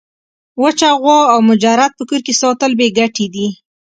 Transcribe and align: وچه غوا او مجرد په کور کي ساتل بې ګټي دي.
وچه 0.61 0.89
غوا 1.01 1.19
او 1.31 1.39
مجرد 1.49 1.91
په 1.97 2.03
کور 2.09 2.21
کي 2.27 2.33
ساتل 2.41 2.71
بې 2.79 2.87
ګټي 2.99 3.27
دي. 3.33 3.47